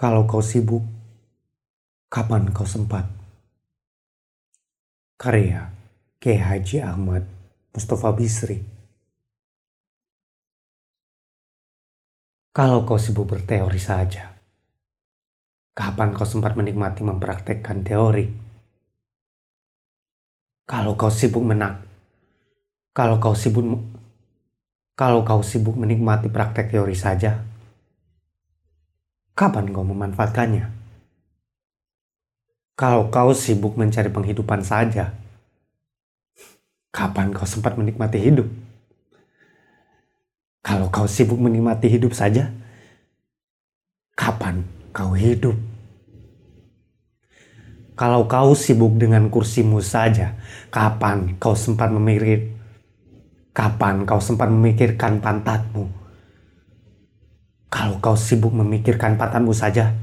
Kalau 0.00 0.24
kau 0.24 0.40
sibuk, 0.40 0.80
kapan 2.08 2.48
kau 2.56 2.64
sempat? 2.64 3.04
Karya 5.20 5.76
K. 6.16 6.40
Haji 6.40 6.80
Ahmad 6.80 7.28
Mustafa 7.76 8.08
Bisri 8.16 8.64
Kalau 12.48 12.88
kau 12.88 12.96
sibuk 12.96 13.28
berteori 13.28 13.76
saja, 13.76 14.40
kapan 15.76 16.16
kau 16.16 16.24
sempat 16.24 16.56
menikmati 16.56 17.04
mempraktekkan 17.04 17.84
teori? 17.84 18.24
Kalau 20.64 20.96
kau 20.96 21.12
sibuk 21.12 21.44
menak, 21.44 21.76
kalau 22.96 23.20
kau 23.20 23.36
sibuk, 23.36 23.68
kalau 24.96 25.28
kau 25.28 25.44
sibuk 25.44 25.76
menikmati 25.76 26.32
praktek 26.32 26.72
teori 26.72 26.96
saja, 26.96 27.59
kapan 29.34 29.70
kau 29.72 29.84
memanfaatkannya? 29.86 30.66
Kalau 32.80 33.12
kau 33.12 33.36
sibuk 33.36 33.76
mencari 33.76 34.08
penghidupan 34.08 34.64
saja, 34.64 35.12
kapan 36.88 37.30
kau 37.36 37.44
sempat 37.44 37.76
menikmati 37.76 38.16
hidup? 38.16 38.48
Kalau 40.64 40.88
kau 40.88 41.04
sibuk 41.04 41.36
menikmati 41.36 41.92
hidup 41.92 42.16
saja, 42.16 42.48
kapan 44.16 44.64
kau 44.96 45.12
hidup? 45.12 45.56
Kalau 48.00 48.24
kau 48.24 48.56
sibuk 48.56 48.96
dengan 48.96 49.28
kursimu 49.28 49.84
saja, 49.84 50.32
kapan 50.72 51.36
kau 51.36 51.52
sempat 51.52 51.92
memikir 51.92 52.56
kapan 53.52 54.08
kau 54.08 54.24
sempat 54.24 54.48
memikirkan 54.48 55.20
pantatmu? 55.20 55.99
Kalau 57.70 58.02
kau 58.02 58.18
sibuk 58.18 58.50
memikirkan 58.50 59.14
patanmu 59.14 59.54
saja, 59.54 59.94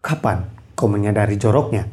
kapan 0.00 0.48
kau 0.72 0.88
menyadari 0.88 1.36
joroknya? 1.36 1.84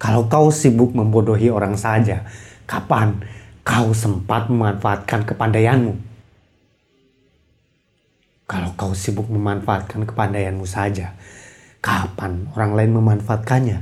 Kalau 0.00 0.32
kau 0.32 0.48
sibuk 0.48 0.96
membodohi 0.96 1.52
orang 1.52 1.76
saja, 1.76 2.24
kapan 2.64 3.20
kau 3.60 3.92
sempat 3.92 4.48
memanfaatkan 4.48 5.28
kepandaianmu? 5.28 5.92
Kalau 8.48 8.72
kau 8.72 8.96
sibuk 8.96 9.28
memanfaatkan 9.28 10.08
kepandaianmu 10.08 10.64
saja, 10.64 11.12
kapan 11.84 12.48
orang 12.56 12.72
lain 12.80 12.92
memanfaatkannya? 12.96 13.78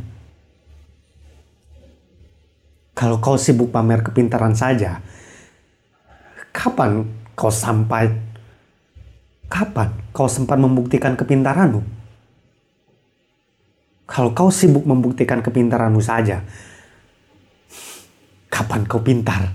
Kalau 2.99 3.23
kau 3.23 3.39
sibuk 3.39 3.71
pamer 3.71 4.03
kepintaran 4.03 4.59
saja, 4.59 5.03
kapan 6.55 7.23
kau 7.35 7.51
sampai 7.51 8.11
kapan 9.51 9.91
kau 10.11 10.31
sempat 10.31 10.59
membuktikan 10.59 11.19
kepintaranmu? 11.19 11.83
Kalau 14.05 14.31
kau 14.37 14.53
sibuk 14.53 14.85
membuktikan 14.85 15.41
kepintaranmu 15.41 15.99
saja, 15.99 16.45
kapan 18.53 18.85
kau 18.85 19.01
pintar? 19.01 19.51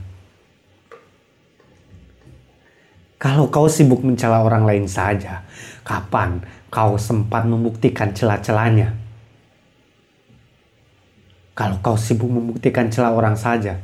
Kalau 3.19 3.51
kau 3.51 3.67
sibuk 3.67 4.01
mencela 4.01 4.41
orang 4.41 4.63
lain 4.63 4.87
saja, 4.87 5.43
kapan 5.83 6.39
kau 6.71 6.95
sempat 6.95 7.45
membuktikan 7.45 8.15
celah-celahnya? 8.15 8.95
Kalau 11.53 11.77
kau 11.83 11.99
sibuk 11.99 12.31
membuktikan 12.31 12.87
celah 12.87 13.11
orang 13.11 13.35
saja, 13.35 13.83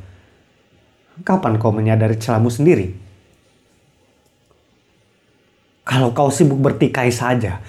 kapan 1.22 1.60
kau 1.60 1.68
menyadari 1.68 2.16
celahmu 2.16 2.48
sendiri? 2.48 3.05
Kalau 5.86 6.10
kau 6.10 6.34
sibuk 6.34 6.58
bertikai 6.58 7.14
saja, 7.14 7.62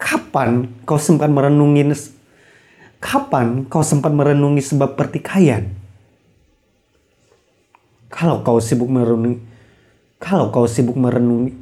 kapan 0.00 0.64
kau 0.88 0.96
sempat 0.96 1.28
merenungi 1.28 1.84
kapan 3.04 3.68
kau 3.68 3.84
sempat 3.84 4.16
merenungi 4.16 4.64
sebab 4.64 4.96
pertikaian? 4.96 5.68
Kalau 8.08 8.40
kau 8.40 8.56
sibuk 8.64 8.88
merenungi 8.88 9.54
kalau 10.24 10.48
kau 10.48 10.64
sibuk 10.64 10.96
merenungi 10.96 11.52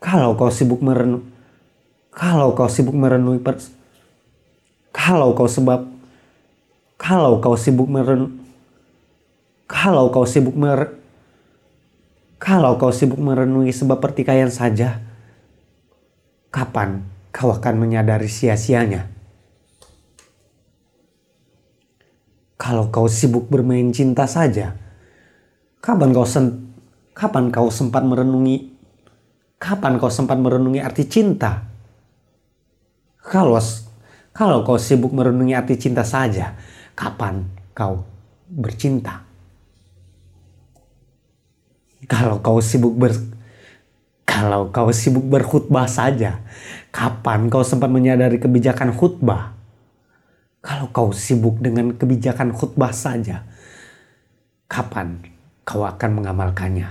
kalau 0.00 0.32
kau 0.32 0.48
sibuk 0.48 0.80
merenung 0.80 1.28
kalau 2.08 2.56
kau 2.56 2.72
sibuk 2.72 2.96
merenungi 2.96 3.38
per, 3.44 3.60
kalau 4.96 5.36
kau 5.36 5.44
sebab 5.44 5.84
kalau 6.96 7.36
kau 7.44 7.56
sibuk 7.60 7.84
meren 7.84 8.40
kalau 9.68 10.08
kau 10.08 10.24
sibuk 10.24 10.56
mer 10.56 10.99
kalau 12.40 12.80
kau 12.80 12.88
sibuk 12.88 13.20
merenungi 13.20 13.68
sebab 13.68 14.00
pertikaian 14.00 14.48
saja, 14.48 14.96
kapan 16.48 17.04
kau 17.28 17.52
akan 17.52 17.76
menyadari 17.76 18.32
sia-sianya? 18.32 19.12
Kalau 22.56 22.88
kau 22.88 23.04
sibuk 23.12 23.52
bermain 23.52 23.92
cinta 23.92 24.24
saja, 24.24 24.72
kapan 25.84 26.16
kau 26.16 26.24
sen 26.24 26.72
kapan 27.12 27.52
kau 27.52 27.68
sempat 27.68 28.08
merenungi 28.08 28.72
kapan 29.60 30.00
kau 30.00 30.08
sempat 30.08 30.40
merenungi 30.40 30.80
arti 30.80 31.04
cinta? 31.04 31.68
Kalau 33.20 33.60
kalau 34.32 34.64
kau 34.64 34.80
sibuk 34.80 35.12
merenungi 35.12 35.52
arti 35.52 35.76
cinta 35.76 36.08
saja, 36.08 36.56
kapan 36.96 37.44
kau 37.76 38.00
bercinta? 38.48 39.29
Kalau 42.08 42.40
kau 42.40 42.64
sibuk 42.64 42.96
ber 42.96 43.12
kalau 44.30 44.70
kau 44.72 44.88
sibuk 44.94 45.26
berkhutbah 45.26 45.84
saja, 45.90 46.40
kapan 46.94 47.50
kau 47.50 47.66
sempat 47.66 47.90
menyadari 47.92 48.40
kebijakan 48.40 48.94
khutbah? 48.94 49.52
Kalau 50.64 50.88
kau 50.94 51.10
sibuk 51.12 51.60
dengan 51.60 51.92
kebijakan 51.92 52.54
khutbah 52.54 52.94
saja, 52.94 53.44
kapan 54.70 55.20
kau 55.66 55.84
akan 55.84 56.10
mengamalkannya? 56.22 56.88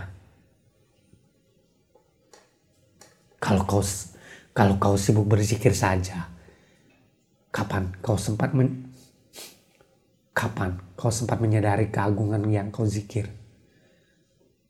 Kalau 3.40 3.64
kau 3.66 3.82
kalau 4.54 4.76
kau 4.78 5.00
sibuk 5.00 5.26
berzikir 5.26 5.72
saja, 5.72 6.28
kapan 7.50 7.96
kau 8.04 8.20
sempat 8.20 8.52
men, 8.52 8.92
kapan 10.36 10.76
kau 11.00 11.10
sempat 11.10 11.40
menyadari 11.40 11.88
keagungan 11.88 12.46
yang 12.52 12.68
kau 12.70 12.84
zikir? 12.84 13.32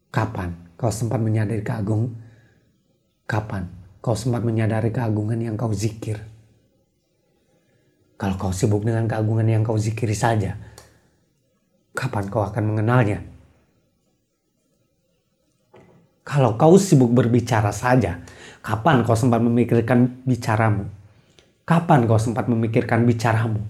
Kapan 0.10 0.74
kau 0.74 0.90
sempat 0.90 1.22
menyadari 1.22 1.62
keagung? 1.62 2.18
Kapan 3.30 3.70
kau 4.02 4.18
sempat 4.18 4.42
menyadari 4.42 4.90
keagungan 4.90 5.38
yang 5.38 5.54
kau 5.54 5.70
zikir? 5.70 6.18
Kalau 8.18 8.36
kau 8.36 8.50
sibuk 8.50 8.82
dengan 8.82 9.06
keagungan 9.06 9.46
yang 9.46 9.62
kau 9.62 9.78
zikiri 9.78 10.18
saja, 10.18 10.58
kapan 11.94 12.26
kau 12.28 12.42
akan 12.42 12.64
mengenalnya? 12.74 13.22
Kalau 16.26 16.58
kau 16.58 16.76
sibuk 16.82 17.14
berbicara 17.14 17.70
saja, 17.70 18.20
kapan 18.66 19.06
kau 19.06 19.14
sempat 19.14 19.40
memikirkan 19.46 20.26
bicaramu? 20.26 20.90
Kapan 21.70 22.10
kau 22.10 22.18
sempat 22.18 22.50
memikirkan 22.50 23.06
bicaramu? 23.06 23.62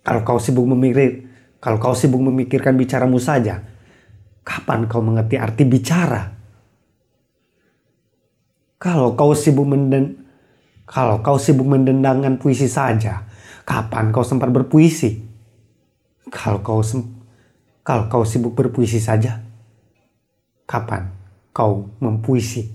Kalau 0.00 0.24
kau 0.24 0.40
sibuk 0.40 0.64
memikir, 0.64 1.28
kalau 1.60 1.76
kau 1.76 1.92
sibuk 1.92 2.24
memikirkan 2.24 2.74
bicaramu 2.74 3.20
saja, 3.20 3.73
Kapan 4.44 4.84
kau 4.84 5.00
mengerti 5.00 5.40
arti 5.40 5.64
bicara? 5.64 6.28
Kalau 8.76 9.16
kau 9.16 9.32
sibuk 9.32 9.64
menden 9.64 10.24
kalau 10.84 11.24
kau 11.24 11.40
sibuk 11.40 11.64
mendendangkan 11.64 12.36
puisi 12.36 12.68
saja, 12.68 13.24
kapan 13.64 14.12
kau 14.12 14.20
sempat 14.20 14.52
berpuisi? 14.52 15.24
Kalau 16.28 16.60
kau 16.60 16.84
sem 16.84 17.00
kalau 17.80 18.08
kau 18.12 18.24
sibuk 18.28 18.52
berpuisi 18.52 19.00
saja, 19.00 19.40
kapan 20.68 21.08
kau 21.56 21.88
mempuisi? 22.04 22.73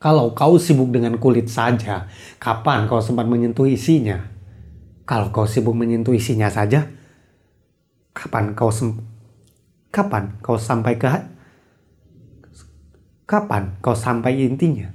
Kalau 0.00 0.32
kau 0.32 0.56
sibuk 0.56 0.88
dengan 0.88 1.20
kulit 1.20 1.52
saja, 1.52 2.08
kapan 2.40 2.88
kau 2.88 3.04
sempat 3.04 3.28
menyentuh 3.28 3.68
isinya? 3.68 4.32
Kalau 5.04 5.28
kau 5.28 5.44
sibuk 5.44 5.76
menyentuh 5.76 6.16
isinya 6.16 6.48
saja, 6.48 6.88
kapan 8.16 8.56
kau 8.56 8.72
sem 8.72 8.96
kapan 9.92 10.40
kau 10.40 10.56
sampai 10.56 10.96
ke 10.96 11.04
kapan 13.28 13.76
kau 13.84 13.92
sampai 13.92 14.40
intinya? 14.40 14.88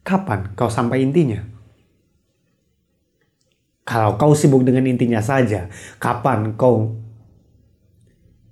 Kapan 0.00 0.56
kau 0.56 0.72
sampai 0.72 1.04
intinya? 1.04 1.44
Kalau 3.84 4.16
kau 4.16 4.32
sibuk 4.32 4.64
dengan 4.64 4.88
intinya 4.88 5.20
saja, 5.20 5.68
kapan 6.00 6.56
kau 6.56 6.96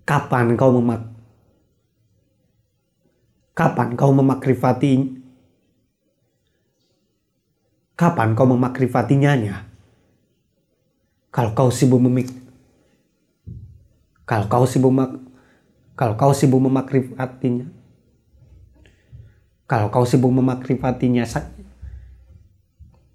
kapan 0.05 0.61
kau 0.61 0.77
memak 0.77 1.09
kapan 3.57 3.97
kau 3.97 4.13
memakrifati 4.13 5.18
Kapan 7.99 8.39
kau 8.39 8.47
memakrifatinya? 8.47 9.67
Kalau 11.35 11.51
kau 11.53 11.75
sibuk 11.75 11.99
memik 11.99 12.31
kalau 14.29 14.45
kau 14.45 14.69
sibuk 14.69 14.93
mak 14.93 15.17
kalau 15.97 16.13
kau 16.21 16.37
sibuk 16.37 16.61
memakrifatinya 16.61 17.65
kalau 19.65 19.89
kau 19.89 20.05
sibuk 20.05 20.29
memakrifatinya 20.29 21.25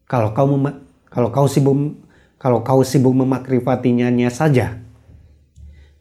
kalau 0.10 0.34
kau 0.34 0.50
mema, 0.50 0.82
kalau 1.10 1.30
kau 1.30 1.46
sibuk 1.46 2.02
kalau 2.42 2.66
kau 2.66 2.84
sibuk 2.84 3.16
memakrifatinya 3.16 4.12
saja. 4.28 4.84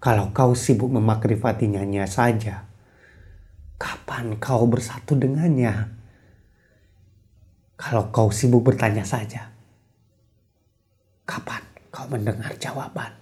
Kalau 0.02 0.34
kau 0.34 0.58
sibuk 0.58 0.90
memakrifatinya 0.90 2.02
saja. 2.10 2.66
Kapan 3.78 4.42
kau 4.42 4.66
bersatu 4.66 5.14
dengannya 5.14 6.01
kalau 7.82 8.14
kau 8.14 8.30
sibuk 8.30 8.62
bertanya 8.62 9.02
saja, 9.02 9.50
kapan 11.26 11.66
kau 11.90 12.06
mendengar 12.06 12.54
jawaban? 12.62 13.21